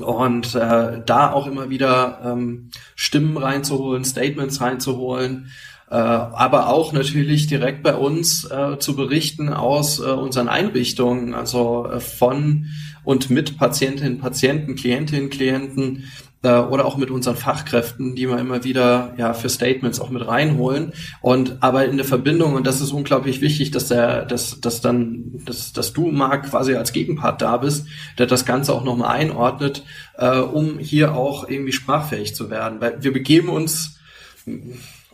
[0.00, 5.50] und äh, da auch immer wieder ähm, Stimmen reinzuholen, Statements reinzuholen,
[5.90, 11.86] äh, aber auch natürlich direkt bei uns äh, zu berichten aus äh, unseren Einrichtungen, also
[11.86, 12.66] äh, von
[13.04, 16.04] und mit Patientinnen, Patienten, Klientinnen, Klienten,
[16.42, 20.92] oder auch mit unseren Fachkräften, die wir immer wieder ja für Statements auch mit reinholen.
[21.20, 25.42] Und aber in der Verbindung und das ist unglaublich wichtig, dass der dass dass dann
[25.44, 27.86] dass dass du Marc quasi als Gegenpart da bist,
[28.18, 29.82] der das Ganze auch nochmal einordnet,
[30.16, 33.98] äh, um hier auch irgendwie sprachfähig zu werden, weil wir begeben uns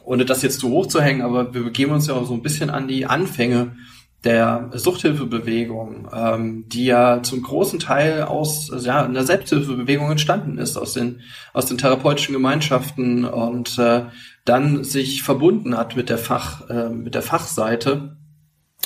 [0.04, 2.42] ohne das jetzt zu hoch zu hängen, aber wir begeben uns ja auch so ein
[2.42, 3.76] bisschen an die Anfänge
[4.24, 10.94] der Suchthilfebewegung, ähm, die ja zum großen Teil aus ja, einer Selbsthilfebewegung entstanden ist, aus
[10.94, 11.20] den,
[11.52, 14.06] aus den therapeutischen Gemeinschaften und äh,
[14.44, 18.16] dann sich verbunden hat mit der Fach, äh, mit der Fachseite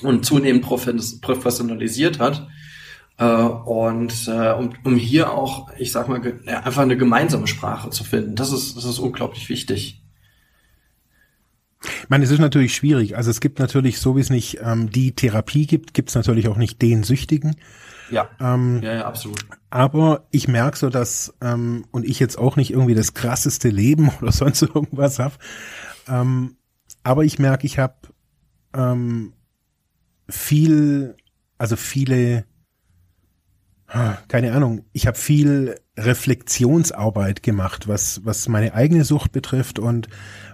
[0.02, 2.48] und zunehmend professionalisiert hat.
[3.18, 8.04] Äh, und äh, um, um hier auch, ich sag mal, einfach eine gemeinsame Sprache zu
[8.04, 8.34] finden.
[8.34, 10.02] Das ist, das ist unglaublich wichtig.
[11.80, 13.16] Ich meine, es ist natürlich schwierig.
[13.16, 16.48] Also es gibt natürlich, so wie es nicht ähm, die Therapie gibt, gibt es natürlich
[16.48, 17.56] auch nicht den Süchtigen.
[18.10, 18.30] Ja.
[18.40, 19.44] Ähm, ja, ja, absolut.
[19.70, 24.10] Aber ich merke so, dass, ähm, und ich jetzt auch nicht irgendwie das krasseste Leben
[24.20, 25.34] oder sonst irgendwas habe,
[26.08, 26.56] ähm,
[27.02, 27.94] aber ich merke, ich habe
[28.74, 29.32] ähm,
[30.28, 31.16] viel,
[31.58, 32.44] also viele
[33.88, 40.08] keine Ahnung, ich habe viel Reflexionsarbeit gemacht, was, was meine eigene Sucht betrifft und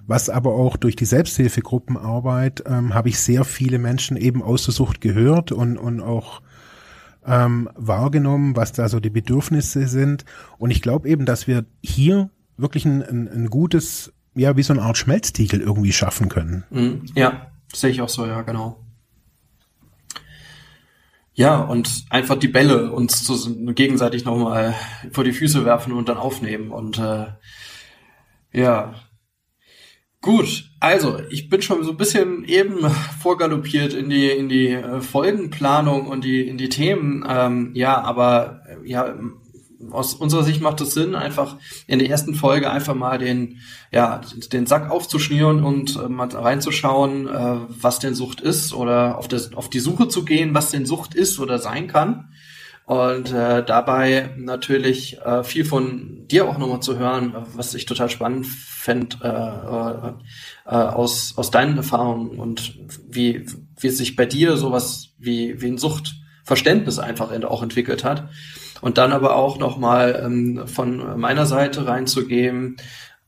[0.07, 4.75] was aber auch durch die Selbsthilfegruppenarbeit ähm, habe ich sehr viele Menschen eben aus der
[4.75, 6.43] Sucht gehört und, und auch
[7.27, 10.25] ähm, wahrgenommen, was da so die Bedürfnisse sind.
[10.59, 14.75] Und ich glaube eben, dass wir hier wirklich ein, ein, ein gutes, ja, wie so
[14.75, 16.65] eine Art Schmelztiegel irgendwie schaffen können.
[16.71, 17.07] Mhm.
[17.15, 18.84] Ja, sehe ich auch so, ja, genau.
[21.37, 24.75] Ja, und einfach die Bälle uns zu, gegenseitig nochmal
[25.11, 26.71] vor die Füße werfen und dann aufnehmen.
[26.71, 27.27] Und äh,
[28.53, 28.95] ja,
[30.21, 30.71] gut.
[30.79, 32.89] Also, ich bin schon so ein bisschen eben
[33.21, 37.25] vorgaloppiert in die in die äh, Folgenplanung und die in die Themen.
[37.29, 39.13] Ähm, ja, aber äh, ja,
[39.91, 44.21] aus unserer Sicht macht es Sinn, einfach in der ersten Folge einfach mal den, ja,
[44.53, 49.55] den Sack aufzuschnüren und äh, mal reinzuschauen, äh, was denn Sucht ist oder auf, das,
[49.55, 52.31] auf die Suche zu gehen, was denn Sucht ist oder sein kann.
[52.87, 58.11] Und äh, dabei natürlich äh, viel von dir auch nochmal zu hören, was ich total
[58.11, 63.47] spannend fände äh, äh, aus, aus deinen Erfahrungen und wie,
[63.79, 68.29] wie sich bei dir sowas wie, wie ein Suchtverständnis einfach auch entwickelt hat.
[68.85, 72.77] Und dann aber auch nochmal ähm, von meiner Seite reinzugeben,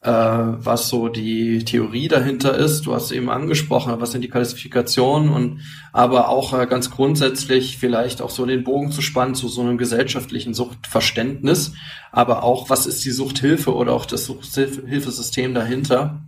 [0.03, 2.85] äh, was so die Theorie dahinter ist.
[2.85, 5.63] Du hast eben angesprochen, was sind die Klassifikationen und
[5.95, 9.79] aber auch äh, ganz grundsätzlich vielleicht auch so den Bogen zu spannen zu so einem
[9.79, 11.73] gesellschaftlichen Suchtverständnis,
[12.13, 16.23] aber auch, was ist die Suchthilfe oder auch das Suchthilfesystem dahinter.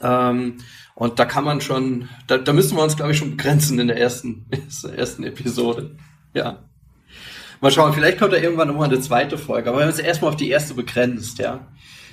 [0.00, 0.60] Ähm,
[0.94, 3.88] und da kann man schon, da, da müssen wir uns, glaube ich, schon begrenzen in
[3.88, 4.46] der ersten,
[4.96, 5.98] ersten Episode.
[6.32, 6.64] Ja.
[7.60, 10.30] Mal schauen, vielleicht kommt da irgendwann nochmal eine zweite Folge, aber wir haben uns erstmal
[10.30, 11.66] auf die erste begrenzt, ja.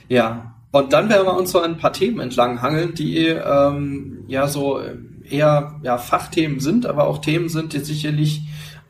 [0.07, 0.55] Ja.
[0.71, 4.81] Und dann werden wir uns so ein paar Themen entlang hangeln, die ähm, ja so
[5.29, 8.43] eher ja, Fachthemen sind, aber auch Themen sind, die sicherlich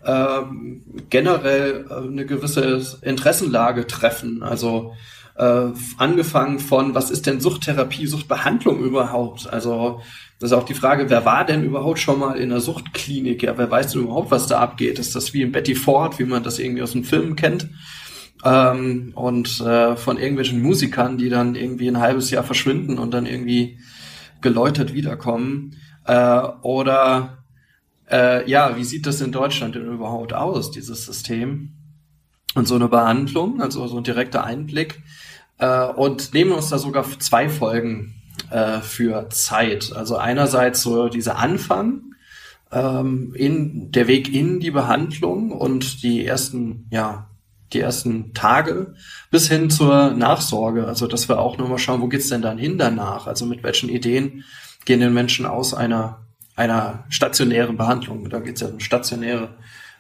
[0.05, 4.43] ähm, generell äh, eine gewisse Interessenlage treffen.
[4.43, 4.93] Also
[5.35, 9.51] äh, angefangen von, was ist denn Suchttherapie, Suchtbehandlung überhaupt?
[9.51, 10.01] Also
[10.41, 13.43] das ist auch die Frage, wer war denn überhaupt schon mal in der Suchtklinik?
[13.43, 14.97] Ja, wer weiß denn überhaupt, was da abgeht?
[14.97, 17.69] Ist das wie in Betty Ford, wie man das irgendwie aus den Filmen kennt?
[18.43, 23.27] Ähm, und äh, von irgendwelchen Musikern, die dann irgendwie ein halbes Jahr verschwinden und dann
[23.27, 23.77] irgendwie
[24.41, 25.75] geläutert wiederkommen.
[26.05, 27.43] Äh, oder
[28.09, 31.73] äh, ja, wie sieht das in Deutschland denn überhaupt aus, dieses System?
[32.55, 35.03] Und so eine Behandlung, also so ein direkter Einblick.
[35.59, 38.15] Äh, und nehmen uns da sogar zwei Folgen
[38.49, 39.93] äh, für Zeit.
[39.95, 42.11] Also einerseits so dieser Anfang,
[42.71, 47.27] ähm, in der Weg in die Behandlung und die ersten, ja,
[47.73, 48.95] die ersten Tage
[49.29, 50.87] bis hin zur Nachsorge.
[50.87, 53.27] Also dass wir auch nochmal schauen, wo geht's denn dann hin danach?
[53.27, 54.43] Also mit welchen Ideen
[54.85, 56.25] gehen den Menschen aus einer,
[56.55, 58.29] einer stationären Behandlung?
[58.29, 59.49] Da geht's ja um stationäre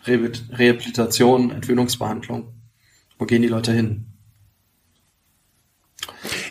[0.05, 2.53] Rehabilitation, Entwöhnungsbehandlung.
[3.17, 4.10] Wo gehen die Leute hin?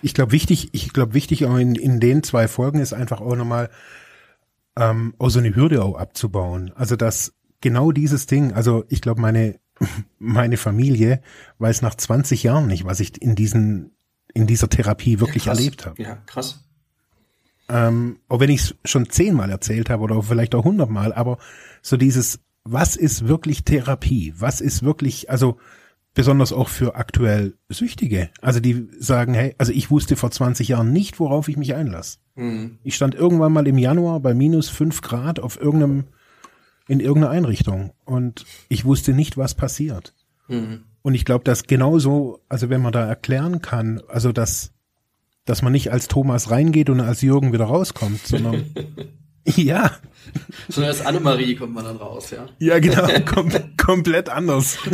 [0.02, 3.36] Ich glaube, wichtig, ich glaube, wichtig auch in, in den zwei Folgen ist einfach auch
[3.36, 3.70] nochmal,
[4.76, 6.72] ähm, auch so eine Hürde auch abzubauen.
[6.74, 9.58] Also, dass genau dieses Ding, also ich glaube, meine,
[10.18, 11.20] meine Familie
[11.58, 13.92] weiß nach 20 Jahren nicht, was ich in diesen,
[14.32, 16.02] in dieser Therapie wirklich ja, erlebt habe.
[16.02, 16.64] Ja, krass.
[17.68, 21.38] Ähm, auch wenn ich es schon zehnmal erzählt habe oder vielleicht auch hundertmal, aber
[21.82, 24.34] so dieses, was ist wirklich Therapie?
[24.36, 25.58] Was ist wirklich, also
[26.20, 28.28] besonders auch für aktuell Süchtige.
[28.42, 32.18] Also die sagen, hey, also ich wusste vor 20 Jahren nicht, worauf ich mich einlasse.
[32.34, 32.76] Mhm.
[32.82, 36.04] Ich stand irgendwann mal im Januar bei minus fünf Grad auf irgendeinem,
[36.88, 40.12] in irgendeiner Einrichtung und ich wusste nicht, was passiert.
[40.48, 40.82] Mhm.
[41.00, 44.72] Und ich glaube, dass genauso, also wenn man da erklären kann, also dass,
[45.46, 48.66] dass man nicht als Thomas reingeht und als Jürgen wieder rauskommt, sondern
[49.46, 49.90] ja.
[50.68, 52.44] Sondern als Annemarie kommt man dann raus, ja.
[52.58, 54.76] Ja, genau, kom komplett anders.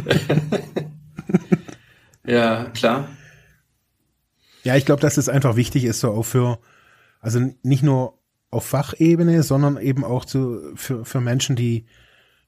[2.26, 3.08] ja, klar.
[4.64, 6.58] Ja, ich glaube, dass es einfach wichtig ist, so auch für,
[7.20, 8.18] also nicht nur
[8.50, 11.86] auf Fachebene, sondern eben auch zu, für, für Menschen, die,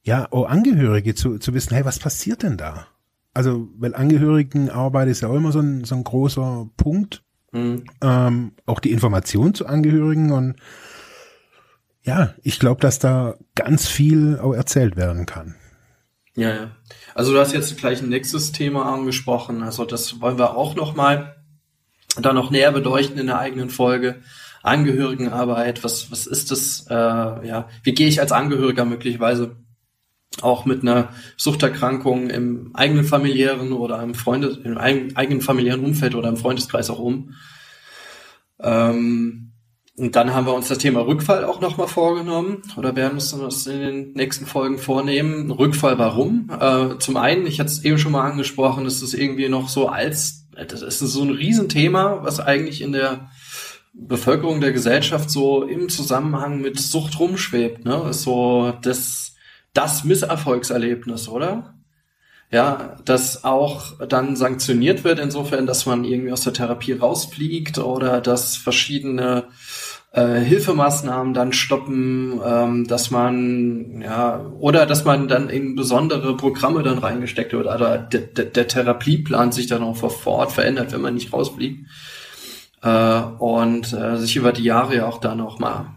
[0.02, 2.86] ja, auch Angehörige zu, zu wissen, hey, was passiert denn da?
[3.34, 7.22] Also, weil Angehörigenarbeit ist ja auch immer so ein, so ein großer Punkt.
[7.52, 7.84] Mhm.
[8.02, 10.56] Ähm, auch die Information zu Angehörigen und
[12.02, 15.56] ja, ich glaube, dass da ganz viel auch erzählt werden kann.
[16.34, 16.70] Ja, ja.
[17.18, 19.64] Also du hast jetzt gleich ein nächstes Thema angesprochen.
[19.64, 21.34] Also das wollen wir auch noch mal
[22.16, 24.22] da noch näher beleuchten in der eigenen Folge.
[24.62, 26.86] Angehörigenarbeit, was, was ist das?
[26.88, 29.56] Äh, ja, wie gehe ich als Angehöriger möglicherweise
[30.42, 36.28] auch mit einer Suchterkrankung im eigenen familiären oder im Freundes, im eigenen familiären Umfeld oder
[36.28, 37.34] im Freundeskreis auch um?
[38.60, 39.47] Ähm,
[39.98, 43.66] und dann haben wir uns das Thema Rückfall auch nochmal vorgenommen oder werden uns das
[43.66, 45.50] in den nächsten Folgen vornehmen.
[45.50, 46.48] Rückfall warum?
[46.60, 49.88] Äh, zum einen, ich hatte es eben schon mal angesprochen, ist es irgendwie noch so
[49.88, 53.30] als, das ist so ein Riesenthema, was eigentlich in der
[53.92, 57.84] Bevölkerung der Gesellschaft so im Zusammenhang mit Sucht rumschwebt.
[57.84, 58.12] Ne?
[58.12, 59.34] So das,
[59.74, 61.74] das Misserfolgserlebnis, oder?
[62.50, 68.20] ja, das auch dann sanktioniert wird, insofern, dass man irgendwie aus der Therapie rausfliegt oder
[68.20, 69.48] dass verschiedene
[70.12, 76.82] äh, Hilfemaßnahmen dann stoppen, ähm, dass man, ja, oder dass man dann in besondere Programme
[76.82, 81.02] dann reingesteckt wird, oder der, der, der Therapieplan sich dann auch vor Ort verändert, wenn
[81.02, 81.86] man nicht rausfliegt.
[82.82, 85.94] Äh, und äh, sich über die Jahre ja auch dann auch mal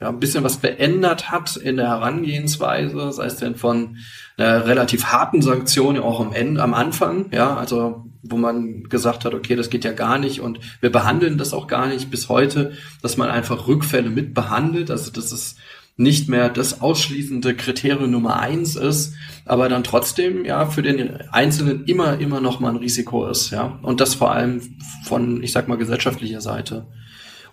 [0.00, 3.96] ja, ein bisschen was verändert hat in der Herangehensweise, sei es denn von
[4.36, 9.34] einer relativ harten Sanktion auch am Ende, am Anfang, ja, also wo man gesagt hat,
[9.34, 12.72] okay, das geht ja gar nicht und wir behandeln das auch gar nicht bis heute,
[13.02, 15.58] dass man einfach Rückfälle mit behandelt, also das ist
[15.96, 21.84] nicht mehr das ausschließende Kriterium Nummer eins ist, aber dann trotzdem ja für den Einzelnen
[21.84, 23.78] immer, immer noch mal ein Risiko ist, ja.
[23.82, 24.62] Und das vor allem
[25.04, 26.86] von, ich sag mal, gesellschaftlicher Seite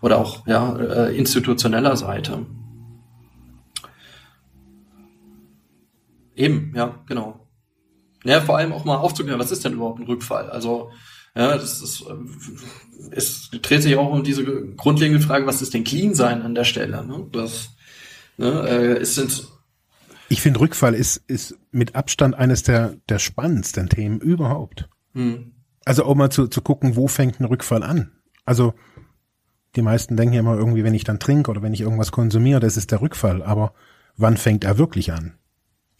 [0.01, 2.45] oder auch ja, äh, institutioneller Seite.
[6.35, 7.46] Eben, ja, genau.
[8.27, 10.49] Ja, vor allem auch mal aufzuklären, was ist denn überhaupt ein Rückfall?
[10.49, 10.91] Also,
[11.33, 12.03] ja, das ist,
[13.11, 14.43] es dreht sich auch um diese
[14.75, 17.05] grundlegende Frage, was ist denn Clean sein an der Stelle?
[17.05, 17.25] Ne?
[17.31, 17.69] Das
[18.37, 19.47] ne, äh, ist sind
[20.29, 24.89] ich finde Rückfall ist, ist mit Abstand eines der, der spannendsten Themen überhaupt.
[25.13, 25.53] Hm.
[25.85, 28.11] Also auch mal zu, zu gucken, wo fängt ein Rückfall an?
[28.43, 28.73] Also
[29.75, 32.59] die meisten denken ja immer irgendwie, wenn ich dann trinke oder wenn ich irgendwas konsumiere,
[32.59, 33.41] das ist der Rückfall.
[33.41, 33.73] Aber
[34.17, 35.37] wann fängt er wirklich an?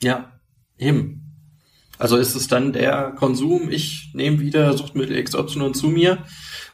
[0.01, 0.39] Ja,
[0.77, 1.26] eben.
[1.97, 6.19] Also ist es dann der Konsum, ich nehme wieder Suchtmittel XY zu mir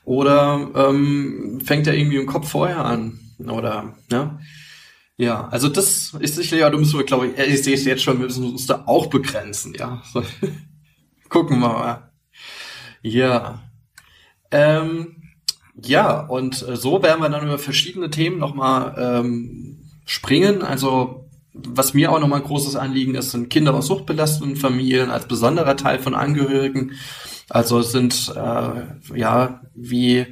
[0.04, 3.20] oder ähm, fängt er irgendwie im Kopf vorher an?
[3.40, 4.40] Oder, ja.
[5.16, 8.18] Ja, also das ist sicherlich, ja, du musst, glaube ich, ich sehe es jetzt schon,
[8.18, 10.02] wir müssen uns da auch begrenzen, ja.
[10.12, 10.24] So.
[11.30, 12.12] Gucken wir mal.
[13.02, 13.62] Ja.
[14.52, 15.24] Ähm,
[15.76, 20.62] ja, und äh, so werden wir dann über verschiedene Themen nochmal ähm, springen.
[20.62, 21.23] Also
[21.54, 25.78] was mir auch nochmal ein großes Anliegen ist, sind Kinder aus suchtbelasteten Familien als besonderer
[25.78, 26.94] Teil von Angehörigen.
[27.50, 30.26] Also es sind äh, ja wie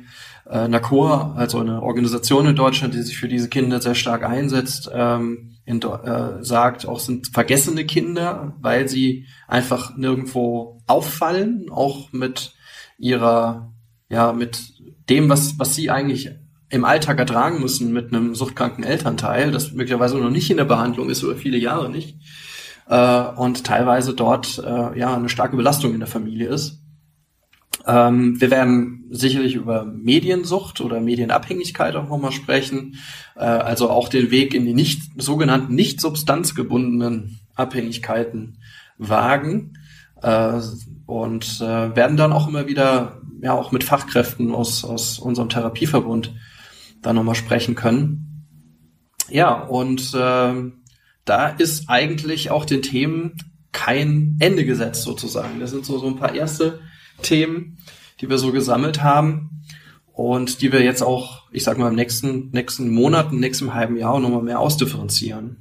[0.49, 4.89] äh, NACOR, also eine Organisation in Deutschland, die sich für diese Kinder sehr stark einsetzt,
[4.93, 12.55] ähm, in, äh, sagt, auch sind vergessene Kinder, weil sie einfach nirgendwo auffallen, auch mit
[12.97, 13.71] ihrer,
[14.10, 14.73] ja, mit
[15.10, 16.31] dem, was, was sie eigentlich
[16.71, 21.10] im Alltag ertragen müssen mit einem suchtkranken Elternteil, das möglicherweise noch nicht in der Behandlung
[21.10, 22.17] ist über viele Jahre nicht,
[22.88, 26.79] äh, und teilweise dort äh, ja eine starke Belastung in der Familie ist.
[27.86, 32.95] Ähm, wir werden sicherlich über Mediensucht oder Medienabhängigkeit auch nochmal sprechen,
[33.36, 38.60] äh, also auch den Weg in die nicht sogenannten nicht substanzgebundenen Abhängigkeiten
[38.97, 39.73] wagen
[40.21, 40.60] äh,
[41.05, 46.34] und äh, werden dann auch immer wieder ja auch mit Fachkräften aus, aus unserem Therapieverbund
[47.02, 48.46] da nochmal sprechen können.
[49.30, 50.72] Ja, und äh,
[51.26, 53.38] da ist eigentlich auch den Themen
[53.72, 55.60] kein Ende gesetzt sozusagen.
[55.60, 56.82] Das sind so, so ein paar erste
[57.22, 57.78] Themen,
[58.20, 59.64] die wir so gesammelt haben
[60.14, 63.98] und die wir jetzt auch, ich sag mal, im nächsten, nächsten Monat, im nächsten halben
[63.98, 65.58] Jahr nochmal mehr ausdifferenzieren.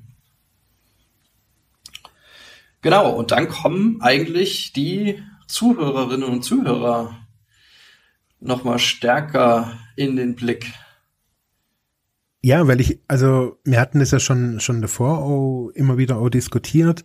[2.82, 7.16] Genau, und dann kommen eigentlich die Zuhörerinnen und Zuhörer
[8.40, 10.72] nochmal stärker in den Blick.
[12.42, 16.30] Ja, weil ich, also wir hatten das ja schon schon davor auch immer wieder auch
[16.30, 17.04] diskutiert.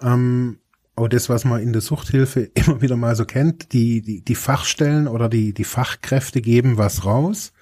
[0.00, 0.60] Ähm,
[0.94, 4.34] auch das, was man in der Suchthilfe immer wieder mal so kennt, die, die, die
[4.34, 7.52] Fachstellen oder die, die Fachkräfte geben was raus.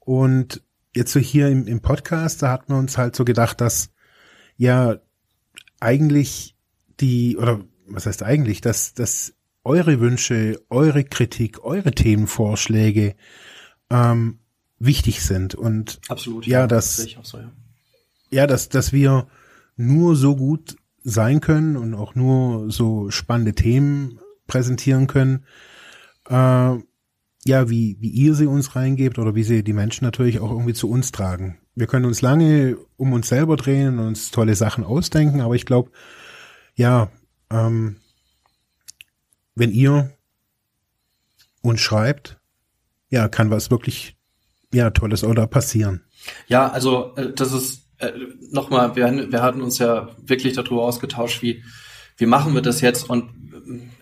[0.00, 0.62] Und
[0.94, 3.90] jetzt so hier im, im Podcast, da hat man uns halt so gedacht, dass
[4.56, 4.96] ja
[5.80, 6.56] eigentlich
[7.00, 13.16] die, oder was heißt eigentlich, dass, dass eure Wünsche, eure Kritik, eure Themenvorschläge
[13.90, 14.38] ähm,
[14.78, 17.50] wichtig sind und absolut ja, ja dass so, ja.
[18.30, 19.26] ja, dass dass wir
[19.76, 25.44] nur so gut sein können und auch nur so spannende Themen präsentieren können,
[26.28, 26.34] äh,
[27.44, 30.74] ja, wie wie ihr sie uns reingebt oder wie sie die Menschen natürlich auch irgendwie
[30.74, 31.58] zu uns tragen.
[31.74, 35.66] Wir können uns lange um uns selber drehen und uns tolle Sachen ausdenken, aber ich
[35.66, 35.90] glaube,
[36.74, 37.10] ja,
[37.50, 37.96] ähm,
[39.54, 40.10] wenn ihr
[41.62, 42.38] uns schreibt,
[43.08, 44.15] ja, kann was wirklich
[44.76, 46.02] ja tolles oder passieren.
[46.46, 48.12] Ja, also äh, das ist äh,
[48.50, 51.62] nochmal, wir, wir hatten uns ja wirklich darüber ausgetauscht, wie
[52.18, 53.28] wie machen wir das jetzt und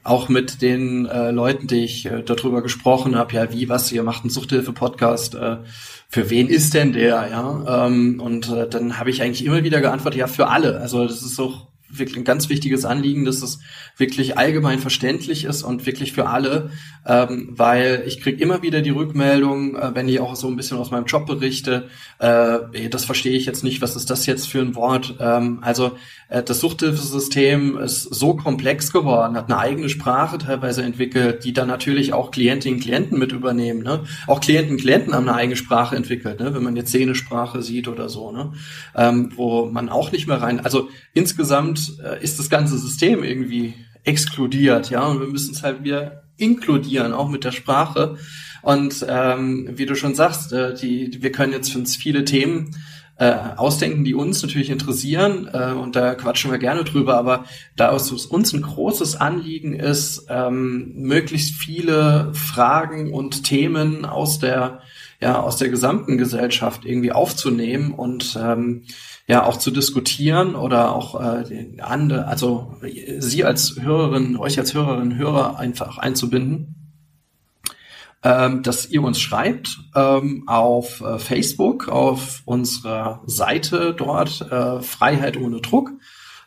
[0.02, 4.02] auch mit den äh, Leuten, die ich äh, darüber gesprochen habe, ja, wie, was, ihr
[4.02, 5.56] macht einen Suchthilfe-Podcast, äh,
[6.08, 7.86] für wen ist denn der, ja?
[7.86, 10.80] Ähm, und äh, dann habe ich eigentlich immer wieder geantwortet, ja, für alle.
[10.80, 11.68] Also das ist auch
[11.98, 13.60] wirklich ein ganz wichtiges Anliegen, dass es
[13.96, 16.70] wirklich allgemein verständlich ist und wirklich für alle,
[17.06, 20.78] ähm, weil ich kriege immer wieder die Rückmeldung, äh, wenn ich auch so ein bisschen
[20.78, 21.88] aus meinem Job berichte,
[22.18, 25.16] äh, das verstehe ich jetzt nicht, was ist das jetzt für ein Wort?
[25.20, 25.92] Ähm, also
[26.28, 31.68] äh, das Suchthilfesystem ist so komplex geworden, hat eine eigene Sprache teilweise entwickelt, die dann
[31.68, 33.82] natürlich auch Klientinnen und Klienten mit übernehmen.
[33.82, 34.04] Ne?
[34.26, 36.54] Auch Klienten und Klienten haben eine eigene Sprache entwickelt, ne?
[36.54, 38.52] wenn man jetzt Szenesprache sieht oder so, ne?
[38.94, 40.60] ähm, wo man auch nicht mehr rein.
[40.60, 43.74] Also insgesamt äh, ist das ganze System irgendwie
[44.04, 48.16] exkludiert, ja, und wir müssen es halt wieder inkludieren, auch mit der Sprache.
[48.62, 52.74] Und ähm, wie du schon sagst, äh, die, wir können jetzt für uns viele Themen
[53.16, 57.44] äh, ausdenken, die uns natürlich interessieren äh, und da quatschen wir gerne drüber, aber
[57.76, 64.80] da es uns ein großes Anliegen ist, ähm, möglichst viele Fragen und Themen aus der
[65.24, 68.84] ja aus der gesamten Gesellschaft irgendwie aufzunehmen und ähm,
[69.26, 72.76] ja auch zu diskutieren oder auch äh, andere, also
[73.18, 76.76] Sie als Hörerin, euch als Hörerin, Hörer einfach einzubinden
[78.22, 85.36] ähm, dass ihr uns schreibt ähm, auf äh, Facebook, auf unserer Seite dort, äh, Freiheit
[85.36, 85.90] ohne Druck,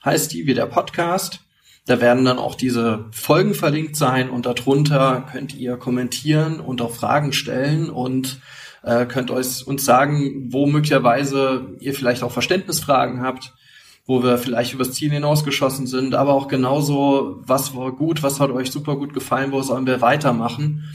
[0.04, 1.42] heißt die, wie der Podcast.
[1.86, 6.92] Da werden dann auch diese Folgen verlinkt sein und darunter könnt ihr kommentieren und auch
[6.92, 8.42] Fragen stellen und
[8.88, 13.54] äh, könnt euch uns sagen, wo möglicherweise ihr vielleicht auch Verständnisfragen habt,
[14.06, 18.52] wo wir vielleicht übers Ziel hinausgeschossen sind, aber auch genauso, was war gut, was hat
[18.52, 20.86] euch super gut gefallen, wo sollen wir weitermachen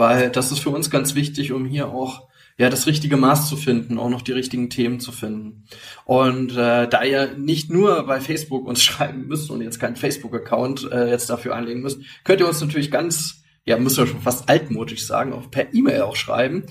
[0.00, 2.28] weil das ist für uns ganz wichtig, um hier auch
[2.58, 5.64] ja das richtige Maß zu finden, auch noch die richtigen Themen zu finden.
[6.04, 10.90] Und äh, da ihr nicht nur bei Facebook uns schreiben müsst und jetzt keinen Facebook-Account
[10.90, 14.48] äh, jetzt dafür anlegen müsst, könnt ihr uns natürlich ganz, ja, müsst ihr schon fast
[14.48, 16.64] altmodisch sagen, auch per E-Mail auch schreiben.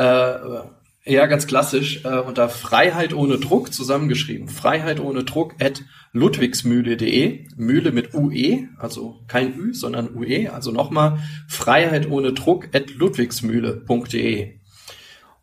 [0.00, 0.62] Äh,
[1.04, 4.48] ja, ganz klassisch, äh, unter Freiheit ohne Druck zusammengeschrieben.
[4.48, 5.82] Freiheit ohne Druck at
[6.12, 7.46] ludwigsmühle.de.
[7.56, 10.50] Mühle mit UE, also kein Ü, sondern UE.
[10.52, 14.60] Also nochmal Freiheit ohne Druck at ludwigsmühle.de.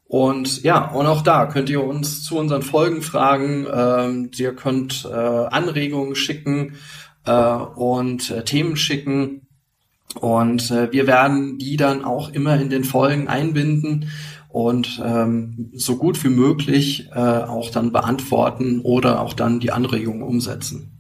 [0.06, 3.68] Und ja, und auch da könnt ihr uns zu unseren Folgen fragen.
[3.72, 6.78] Ähm, ihr könnt äh, Anregungen schicken
[7.26, 9.42] äh, und äh, Themen schicken.
[10.16, 14.10] Und äh, wir werden die dann auch immer in den Folgen einbinden
[14.50, 20.24] und ähm, so gut wie möglich äh, auch dann beantworten oder auch dann die Anregungen
[20.24, 20.98] umsetzen.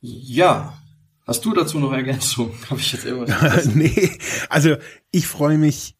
[0.00, 0.78] Ja,
[1.26, 2.52] hast du dazu noch Ergänzung?
[2.70, 3.66] Habe ich jetzt irgendwas?
[3.74, 4.18] nee,
[4.48, 4.76] also
[5.10, 5.94] ich freue mich.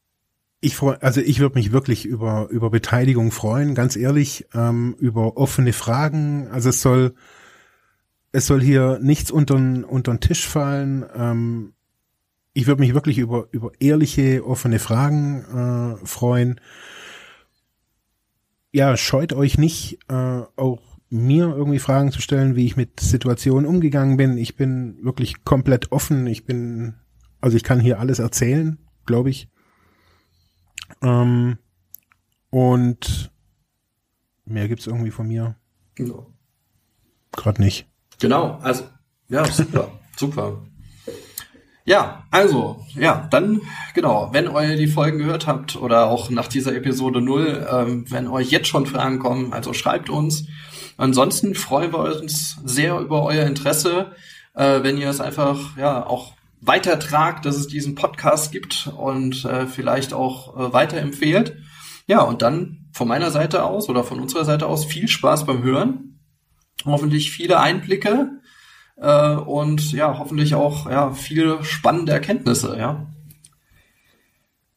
[0.61, 5.37] Ich freue, also ich würde mich wirklich über über Beteiligung freuen, ganz ehrlich, ähm, über
[5.37, 6.49] offene Fragen.
[6.49, 7.15] Also es soll
[8.33, 11.05] es soll hier nichts unter unter den Tisch fallen.
[11.15, 11.75] Ähm,
[12.59, 15.45] ich würde mich wirklich über, über ehrliche, offene Fragen
[16.03, 16.61] äh, freuen.
[18.73, 23.65] Ja, scheut euch nicht, äh, auch mir irgendwie Fragen zu stellen, wie ich mit Situationen
[23.65, 24.37] umgegangen bin.
[24.37, 26.27] Ich bin wirklich komplett offen.
[26.27, 26.95] Ich bin,
[27.41, 29.49] also ich kann hier alles erzählen, glaube ich.
[31.01, 31.59] Ähm,
[32.51, 33.31] und
[34.47, 35.55] mehr gibt's irgendwie von mir.
[35.97, 36.27] Ja.
[37.31, 37.87] Gerade nicht.
[38.19, 38.83] Genau, also
[39.29, 40.61] ja, super, super.
[41.89, 43.63] Ja, also, ja, dann,
[43.95, 48.29] genau, wenn ihr die Folgen gehört habt oder auch nach dieser Episode null, ähm, wenn
[48.29, 50.45] euch jetzt schon Fragen kommen, also schreibt uns.
[50.99, 54.13] Ansonsten freuen wir uns sehr über euer Interesse,
[54.53, 59.67] äh, wenn ihr es einfach, ja, auch weitertragt, dass es diesen Podcast gibt und äh,
[59.67, 61.57] vielleicht auch äh, weiterempfehlt.
[62.07, 65.63] Ja, und dann von meiner Seite aus oder von unserer Seite aus viel Spaß beim
[65.63, 66.21] Hören.
[66.85, 68.39] Hoffentlich viele Einblicke
[69.01, 73.07] äh, und ja, hoffentlich auch ja, viele spannende Erkenntnisse, ja.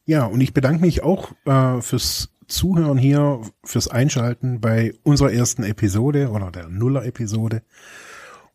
[0.04, 5.62] Ja, und ich bedanke mich auch äh, fürs Zuhören hier, fürs Einschalten bei unserer ersten
[5.62, 7.62] Episode oder der Nuller-Episode.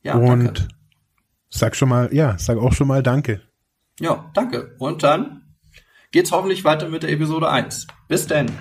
[0.03, 0.67] Ja, und danke.
[1.49, 3.41] sag schon mal, ja, sag auch schon mal Danke.
[3.99, 4.75] Ja, danke.
[4.77, 5.55] Und dann
[6.11, 7.87] geht's hoffentlich weiter mit der Episode 1.
[8.07, 8.51] Bis denn.